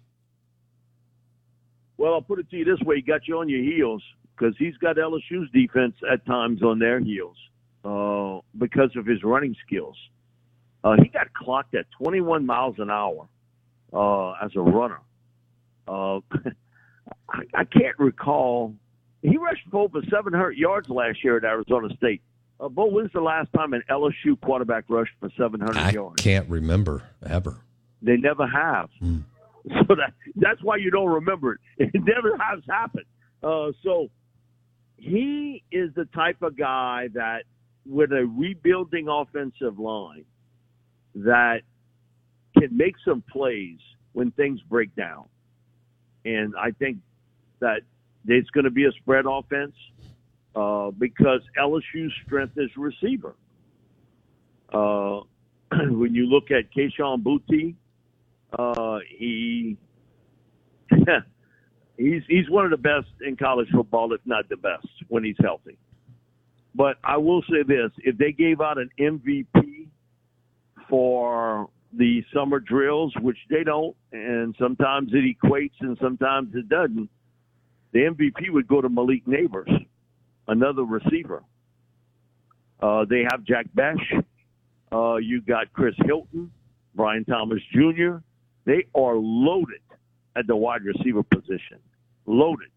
[1.98, 4.04] Well, I'll put it to you this way: he got you on your heels
[4.36, 7.38] because he's got LSU's defense at times on their heels
[7.86, 9.96] uh, because of his running skills.
[10.84, 13.28] Uh, he got clocked at 21 miles an hour
[13.94, 15.00] uh, as a runner.
[15.88, 16.20] Uh,
[17.30, 18.74] I, I can't recall.
[19.22, 22.22] He rushed for over 700 yards last year at Arizona State.
[22.60, 26.24] Uh, Bo, when's the last time an LSU quarterback rushed for 700 I yards?
[26.24, 27.58] can't remember ever.
[28.02, 28.90] They never have.
[29.70, 31.60] So that that's why you don't remember it.
[31.94, 33.04] It never has happened.
[33.44, 34.08] Uh, so
[34.96, 37.44] he is the type of guy that,
[37.86, 40.24] with a rebuilding offensive line,
[41.16, 41.64] that
[42.58, 43.80] can make some plays
[44.14, 45.26] when things break down.
[46.24, 47.00] And I think
[47.60, 47.82] that
[48.26, 49.76] it's going to be a spread offense
[50.58, 53.36] uh, because LSU's strength is receiver.
[54.74, 55.20] Uh,
[55.72, 57.76] when you look at Kayshon Boutte,
[58.58, 59.78] uh, he
[61.98, 65.36] he's he's one of the best in college football, if not the best, when he's
[65.40, 65.78] healthy.
[66.74, 69.90] But I will say this: if they gave out an MVP
[70.90, 77.10] for the summer drills, which they don't, and sometimes it equates and sometimes it doesn't,
[77.92, 79.86] the MVP would go to Malik Nabers,
[80.48, 81.44] another receiver.
[82.80, 83.98] Uh, they have Jack Bech.
[84.92, 86.52] Uh, you got Chris Hilton,
[86.96, 88.18] Brian Thomas Jr.
[88.66, 89.82] They are loaded
[90.36, 91.80] at the wide receiver position.
[92.26, 92.70] Loaded.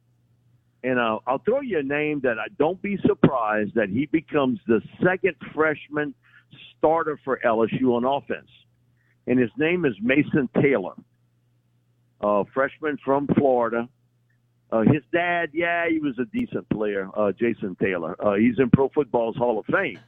[0.82, 4.58] And uh, I'll throw you a name that I don't be surprised that he becomes
[4.66, 6.14] the second freshman
[6.78, 8.48] starter for LSU on offense.
[9.26, 10.94] And his name is Mason Taylor,
[12.22, 13.88] a freshman from Florida.
[14.72, 18.16] Uh, his dad, yeah, he was a decent player, uh, Jason Taylor.
[18.24, 19.98] Uh, he's in Pro Football's Hall of Fame.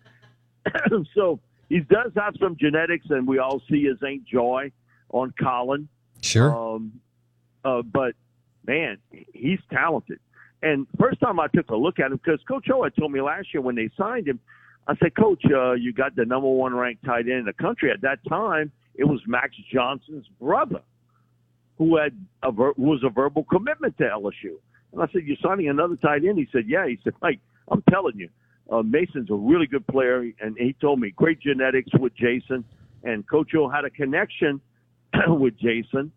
[1.15, 4.71] so he does have some genetics, and we all see his Ain't Joy
[5.11, 5.89] on Colin.
[6.21, 6.55] Sure.
[6.55, 7.01] Um,
[7.65, 8.15] uh, but
[8.67, 8.99] man,
[9.33, 10.21] he's talented.
[10.63, 13.21] And first time I took a look at him, because Coach O had told me
[13.21, 14.39] last year when they signed him,
[14.87, 17.91] I said, Coach, uh, you got the number one ranked tight end in the country.
[17.91, 20.81] At that time, it was Max Johnson's brother,
[21.83, 22.13] who had
[22.43, 24.59] a ver- who was a verbal commitment to LSU.
[24.93, 27.83] And I said, "You're signing another tight end?" He said, "Yeah." He said, "Mike, I'm
[27.91, 28.29] telling you,
[28.71, 32.65] uh, Mason's a really good player." And he told me great genetics with Jason,
[33.03, 34.61] and Coach O had a connection
[35.29, 36.13] with Jason.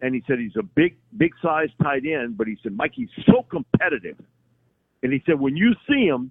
[0.00, 3.08] And he said he's a big, big size tight end, but he said, Mike, he's
[3.26, 4.16] so competitive.
[5.02, 6.30] And he said, when you see him,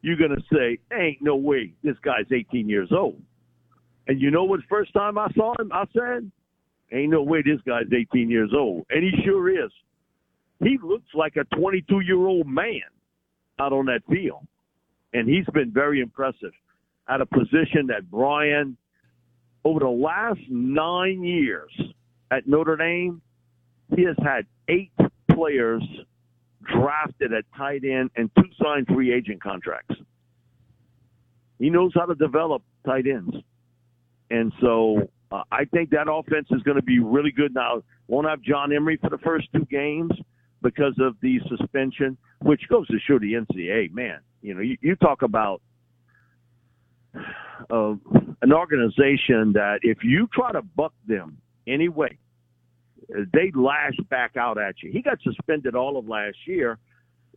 [0.00, 3.20] you're going to say, ain't no way this guy's 18 years old.
[4.06, 4.60] And you know what?
[4.68, 6.30] First time I saw him, I said,
[6.94, 8.86] ain't no way this guy's 18 years old.
[8.90, 9.70] And he sure is.
[10.60, 12.80] He looks like a 22 year old man
[13.58, 14.46] out on that field.
[15.12, 16.52] And he's been very impressive
[17.08, 18.76] at a position that Brian,
[19.64, 21.70] over the last nine years
[22.30, 23.20] at Notre Dame,
[23.94, 24.92] he has had eight
[25.32, 25.82] players
[26.62, 29.94] drafted at tight end and two signed free agent contracts.
[31.58, 33.36] He knows how to develop tight ends.
[34.30, 37.82] And so uh, I think that offense is going to be really good now.
[38.08, 40.12] Won't have John Emery for the first two games
[40.62, 44.20] because of the suspension, which goes to show the NCAA, man.
[44.42, 45.62] You know, you, you talk about
[47.70, 47.94] uh,
[48.42, 52.18] an organization that if you try to buck them anyway,
[53.08, 54.90] they lash back out at you.
[54.90, 56.78] He got suspended all of last year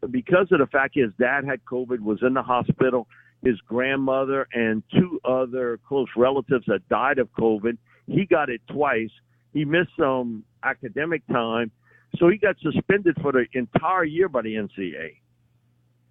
[0.10, 3.08] because of the fact his dad had COVID, was in the hospital.
[3.44, 7.78] His grandmother and two other close relatives that died of COVID.
[8.08, 9.12] He got it twice.
[9.54, 11.72] He missed some academic time,
[12.18, 15.18] so he got suspended for the entire year by the NCAA.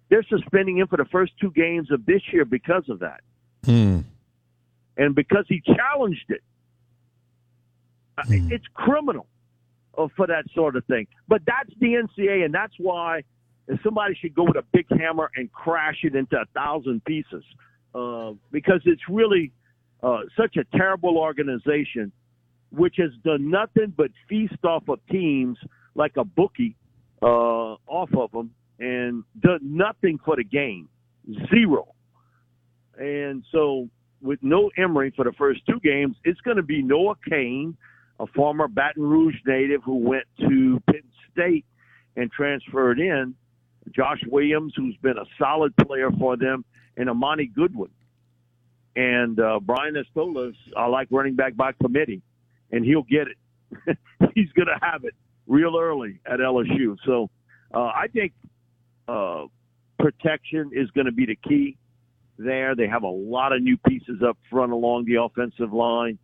[0.09, 3.21] They're suspending him for the first two games of this year because of that,
[3.65, 3.99] Hmm.
[4.95, 6.41] and because he challenged it.
[8.17, 9.27] Uh, It's criminal
[9.97, 11.07] uh, for that sort of thing.
[11.27, 13.23] But that's the NCAA, and that's why
[13.83, 17.43] somebody should go with a big hammer and crash it into a thousand pieces
[17.93, 19.51] uh, because it's really
[20.03, 22.11] uh, such a terrible organization
[22.71, 25.57] which has done nothing but feast off of teams
[25.95, 26.75] like a bookie
[27.21, 30.87] uh, off of them and done nothing for the game.
[31.49, 31.93] Zero.
[32.97, 33.89] And so
[34.21, 37.75] with no Emery for the first two games, it's going to be Noah Cain,
[38.19, 41.65] a former Baton Rouge native who went to Penn State
[42.15, 43.35] and transferred in,
[43.95, 46.65] Josh Williams, who's been a solid player for them,
[46.95, 47.89] and Armoni Goodwin.
[48.95, 50.05] And uh, Brian us
[50.75, 52.21] I like running back by committee,
[52.71, 53.97] and he'll get it.
[54.33, 55.13] He's going to have it
[55.45, 56.97] real early at LSU.
[57.05, 57.29] So
[57.73, 58.33] uh, I think
[59.07, 59.45] uh,
[59.99, 61.77] protection is going to be the key
[62.37, 62.75] there.
[62.75, 66.17] They have a lot of new pieces up front along the offensive line.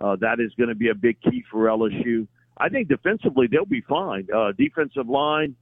[0.00, 2.26] Uh, that is going to be a big key for LSU.
[2.58, 4.26] I think defensively they'll be fine.
[4.34, 5.56] Uh, defensive line,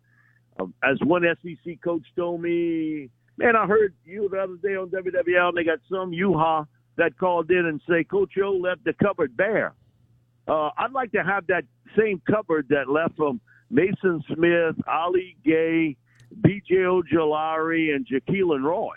[0.60, 4.88] um, as one SEC coach told me, man, I heard you the other day on
[4.88, 8.92] WWL, and they got some Yuha that called in and say Coach O left the
[8.92, 9.74] cupboard bare.
[10.46, 11.64] Uh, I'd like to have that
[11.98, 13.40] same cupboard that left from
[13.72, 15.96] Maason Smith, Ali Gaye,
[16.42, 16.74] B.J.
[16.74, 18.94] Ojulari, and Jaquelin Roy,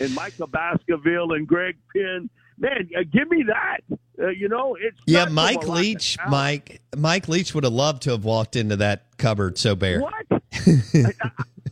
[0.00, 2.30] and Micah Baskerville and Greg Penn.
[2.58, 3.80] Man, uh, give me that.
[4.20, 5.26] Uh, you know, it's yeah.
[5.26, 6.18] Mike from a lack of Leach.
[6.28, 10.00] Mike Mike Leach would have loved to have walked into that cupboard so bare.
[10.00, 10.37] What?
[10.54, 11.12] I,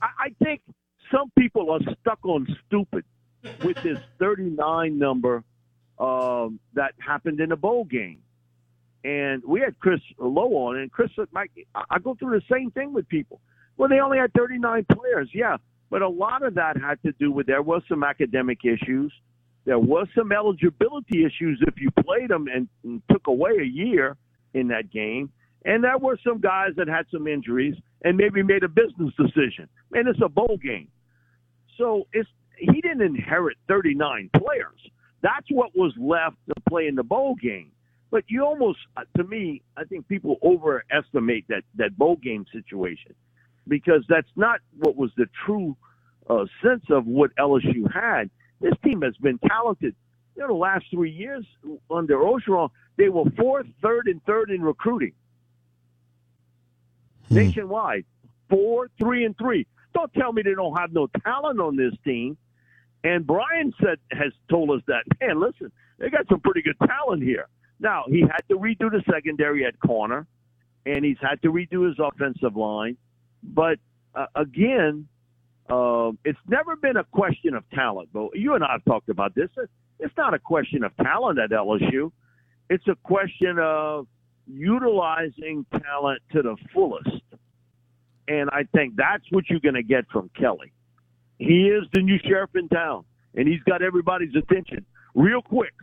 [0.03, 0.61] I, I think
[1.11, 3.05] some people are stuck on stupid
[3.65, 5.45] with this 39 number
[5.99, 8.21] um, that happened in a bowl game.
[9.05, 12.71] And we had Chris Lowe on, and Chris said, Mike, I go through the same
[12.73, 13.41] thing with people.
[13.77, 15.59] Well, they only had 39 players, yeah.
[15.91, 19.13] But a lot of that had to do with there was some academic issues.
[19.65, 24.17] There was some eligibility issues if you played them and, and took away a year
[24.55, 25.31] in that game.
[25.67, 29.69] And there were some guys that had some injuries and maybe made a business decision.
[29.91, 30.89] Man, it's a bowl game.
[31.77, 34.81] So it's he didn't inherit 39 players.
[35.23, 37.73] That's what was left to play in the bowl game.
[38.13, 43.15] But you almost, uh, to me, I think people overestimate that that bowl game situation
[43.67, 45.77] because that's not what was the true
[46.31, 48.31] uh, sense of what LSU had.
[48.61, 49.97] This team has been talented.
[50.37, 51.45] You know, the last three years
[51.91, 55.13] under Orgeron, they were fourth, third, and third in recruiting
[57.31, 58.05] nationwide.
[58.49, 59.67] Four, three, and three.
[59.95, 62.37] Don't tell me they don't have no talent on this team.
[63.03, 65.05] And Brian said has told us that.
[65.21, 67.49] Man, listen, they got some pretty good talent here.
[67.79, 70.27] Now he had to redo the secondary at corner,
[70.85, 72.97] and he's had to redo his offensive line.
[73.43, 73.79] But
[74.15, 75.09] uh, again,
[75.69, 78.09] uh, it's never been a question of talent.
[78.13, 79.51] But you and I have talked about this.
[79.99, 82.13] It's not a question of talent at LSU.
[82.69, 84.07] It's a question of
[84.47, 87.23] utilizing talent to the fullest.
[88.29, 90.73] And I think that's what you're going to get from Kelly.
[91.39, 94.85] He is the new sheriff in town, and he's got everybody's attention
[95.15, 95.75] real quick.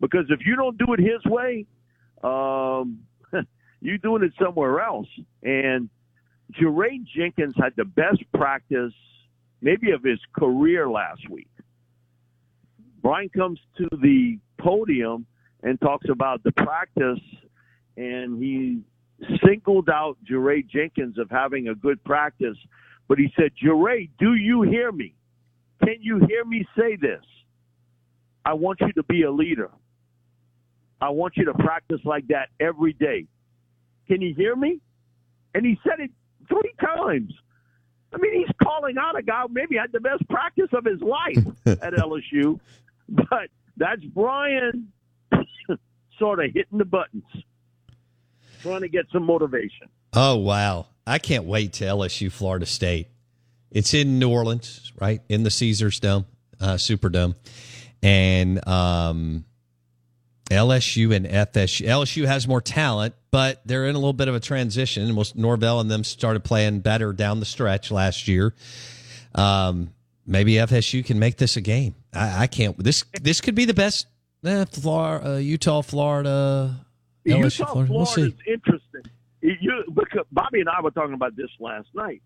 [0.00, 1.66] Because if you don't do it his way,
[2.22, 3.00] um,
[3.80, 5.08] you're doing it somewhere else.
[5.42, 5.88] And
[6.60, 8.92] Jaray Jenkins had the best practice,
[9.60, 11.48] maybe of his career last week.
[13.00, 15.26] Brian comes to the podium
[15.62, 17.20] and talks about the practice,
[17.96, 18.80] and he
[19.44, 22.56] singled out Jaray Jenkins of having a good practice.
[23.08, 25.14] But he said, Jaray, do you hear me?
[25.84, 27.22] Can you hear me say this?
[28.44, 29.70] I want you to be a leader.
[31.00, 33.26] I want you to practice like that every day.
[34.06, 34.80] Can you hear me?
[35.54, 36.10] And he said it
[36.48, 37.32] three times.
[38.12, 41.00] I mean, he's calling out a guy who maybe had the best practice of his
[41.00, 42.60] life at LSU,
[43.08, 44.92] but that's Brian
[46.18, 47.24] sort of hitting the buttons,
[48.62, 49.88] trying to get some motivation.
[50.12, 50.86] Oh wow!
[51.06, 53.08] I can't wait to LSU Florida State.
[53.70, 56.26] It's in New Orleans, right in the Caesars Dome,
[56.60, 57.34] uh, Superdome,
[58.02, 59.44] and um,
[60.50, 61.86] LSU and FSU.
[61.86, 65.16] LSU has more talent, but they're in a little bit of a transition.
[65.34, 68.54] Norvell and them started playing better down the stretch last year.
[69.34, 69.92] Um,
[70.26, 71.94] maybe FSU can make this a game.
[72.12, 72.76] I, I can't.
[72.82, 74.06] This this could be the best.
[74.44, 76.84] Eh, uh, Utah, Florida,
[77.24, 77.92] Utah, Florida.
[77.92, 78.22] We'll Florida see.
[78.22, 79.10] is interesting.
[79.40, 82.22] You, because Bobby and I were talking about this last night.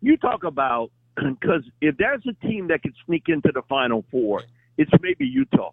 [0.00, 4.42] You talk about because if there's a team that could sneak into the Final Four,
[4.78, 5.70] it's maybe Utah.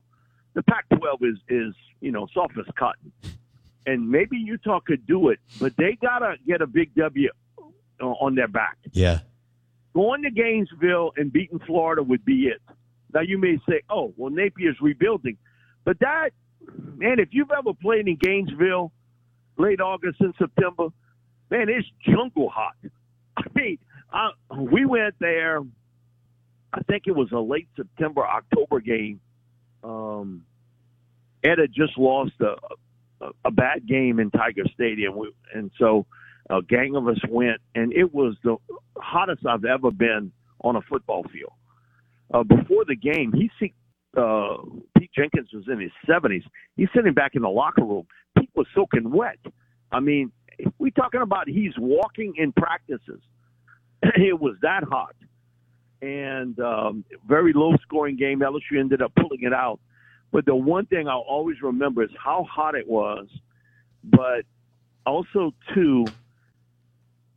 [0.55, 3.11] The Pac-12 is is you know soft as cotton,
[3.85, 7.29] and maybe Utah could do it, but they gotta get a big W
[8.01, 8.77] uh, on their back.
[8.91, 9.19] Yeah.
[9.93, 12.61] Going to Gainesville and beating Florida would be it.
[13.13, 15.37] Now you may say, "Oh, well Napier's rebuilding,"
[15.85, 16.31] but that
[16.99, 18.91] man, if you've ever played in Gainesville,
[19.57, 20.89] late August and September,
[21.49, 22.75] man, it's jungle hot.
[23.37, 23.77] I mean,
[24.11, 25.61] I, we went there.
[26.73, 29.21] I think it was a late September October game.
[29.83, 30.43] Um,
[31.43, 32.55] Ed had just lost a,
[33.25, 36.05] a, a bad game in Tiger Stadium, we, and so
[36.49, 38.57] a gang of us went, and it was the
[38.97, 40.31] hottest I've ever been
[40.61, 41.53] on a football field.
[42.33, 43.73] Uh, before the game, he se-
[44.17, 44.57] uh,
[45.15, 46.43] Jenkins was in his 70s.
[46.75, 48.07] He's sitting back in the locker room.
[48.37, 49.39] Pete was soaking wet.
[49.91, 50.31] I mean,
[50.77, 53.21] we talking about he's walking in practices.
[54.03, 55.15] it was that hot,
[56.01, 58.39] and um, very low scoring game.
[58.39, 59.79] LSU ended up pulling it out.
[60.31, 63.27] But the one thing I'll always remember is how hot it was,
[64.03, 64.43] but
[65.05, 66.05] also too,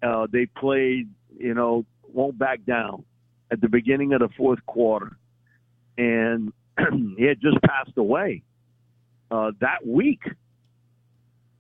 [0.02, 1.08] uh, they played.
[1.38, 3.04] You know, won't back down
[3.50, 5.16] at the beginning of the fourth quarter,
[5.96, 6.52] and
[7.16, 8.42] he had just passed away
[9.30, 10.20] uh, that week.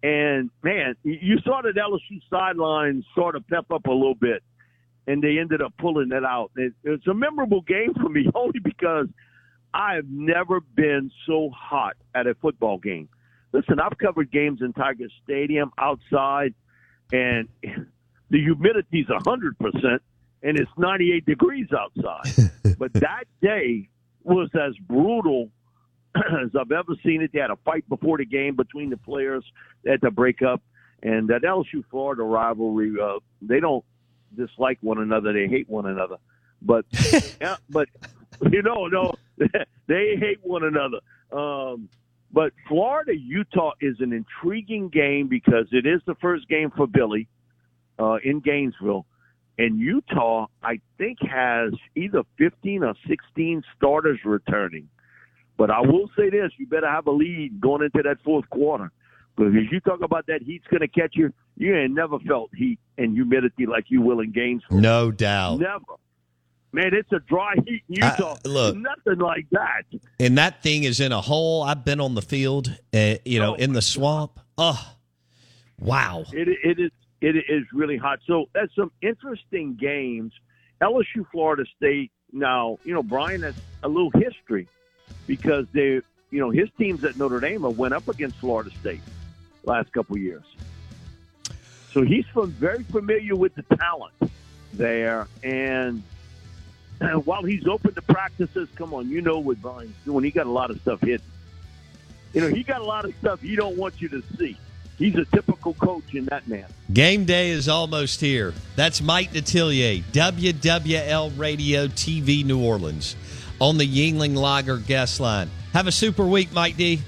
[0.02, 4.42] And man, you saw that LSU sideline sort of pep up a little bit,
[5.06, 6.50] and they ended up pulling it out.
[6.56, 9.06] It, it's a memorable game for me only because
[9.72, 13.08] I have never been so hot at a football game.
[13.52, 16.54] Listen, I've covered games in Tiger Stadium outside,
[17.12, 20.02] and the humidity's a hundred percent,
[20.42, 22.50] and it's ninety eight degrees outside.
[22.78, 23.88] but that day
[24.24, 25.50] was as brutal
[26.16, 27.30] as I've ever seen it.
[27.32, 29.44] They had a fight before the game between the players.
[29.84, 30.62] They had to break up,
[31.02, 32.92] and that LSU Florida rivalry.
[33.00, 33.84] Uh, they don't
[34.36, 36.16] dislike one another; they hate one another.
[36.60, 36.84] But
[37.40, 37.88] yeah, but
[38.50, 39.12] you know, no,
[39.86, 40.98] they hate one another.
[41.32, 41.88] Um,
[42.32, 47.28] but Florida Utah is an intriguing game because it is the first game for Billy
[47.98, 49.06] uh, in Gainesville.
[49.58, 54.88] And Utah, I think, has either 15 or 16 starters returning.
[55.58, 58.90] But I will say this: you better have a lead going into that fourth quarter,
[59.36, 61.32] because if you talk about that heat's going to catch you.
[61.56, 64.78] You ain't never felt heat and humidity like you will in Gainesville.
[64.78, 65.60] No doubt.
[65.60, 65.98] Never.
[66.72, 68.36] Man, it's a dry heat in Utah.
[68.44, 69.82] I, look, nothing like that.
[70.18, 71.62] And that thing is in a hole.
[71.62, 74.40] I've been on the field, uh, you know, oh, in the swamp.
[74.56, 74.94] Oh,
[75.78, 76.24] wow!
[76.32, 76.90] It, it is
[77.22, 78.18] it is really hot.
[78.26, 80.32] So that's some interesting games.
[80.82, 82.10] LSU, Florida State.
[82.32, 84.68] Now, you know, Brian has a little history
[85.26, 86.00] because they,
[86.30, 89.00] you know, his teams at Notre Dame went up against Florida State
[89.64, 90.42] last couple years.
[91.92, 94.14] So he's from, very familiar with the talent
[94.72, 96.02] there, and
[97.24, 100.24] while he's open to practices, come on, you know what Brian's doing.
[100.24, 101.26] He got a lot of stuff hidden.
[102.32, 104.56] You know, he got a lot of stuff he don't want you to see.
[105.02, 106.66] He's a typical coach in that man.
[106.92, 108.54] Game day is almost here.
[108.76, 113.16] That's Mike Detillier, WWL Radio TV New Orleans,
[113.60, 115.50] on the Yuengling Lager guest line.
[115.72, 117.00] Have a super week, Mike D.